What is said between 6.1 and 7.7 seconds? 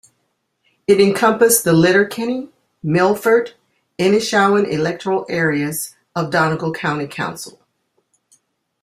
of Donegal County Council.